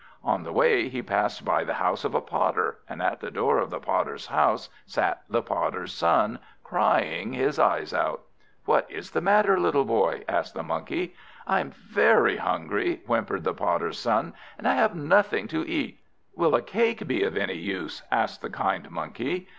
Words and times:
On 0.23 0.41
the 0.41 0.51
way, 0.51 0.89
he 0.89 1.03
passed 1.03 1.45
by 1.45 1.63
the 1.63 1.75
house 1.75 2.03
of 2.03 2.15
a 2.15 2.21
Potter; 2.21 2.79
and 2.89 3.03
at 3.03 3.19
the 3.19 3.29
door 3.29 3.59
of 3.59 3.69
the 3.69 3.79
Potter's 3.79 4.25
house 4.25 4.67
sat 4.87 5.21
the 5.29 5.43
Potter's 5.43 5.93
son, 5.93 6.39
crying 6.63 7.33
his 7.33 7.59
eyes 7.59 7.93
out. 7.93 8.23
"What 8.65 8.89
is 8.89 9.11
the 9.11 9.21
matter, 9.21 9.59
little 9.59 9.85
boy?" 9.85 10.23
asked 10.27 10.55
the 10.55 10.63
Monkey. 10.63 11.13
"I 11.45 11.59
am 11.59 11.69
very 11.69 12.37
hungry," 12.37 13.03
whimpered 13.05 13.43
the 13.43 13.53
Potter's 13.53 13.99
son, 13.99 14.33
"and 14.57 14.67
I 14.67 14.73
have 14.73 14.95
nothing 14.95 15.47
to 15.49 15.69
eat." 15.69 15.99
"Will 16.35 16.55
a 16.55 16.63
cake 16.63 17.05
be 17.07 17.21
of 17.21 17.37
any 17.37 17.53
use?" 17.53 18.01
asked 18.11 18.41
the 18.41 18.49
kind 18.49 18.89
Monkey. 18.89 19.47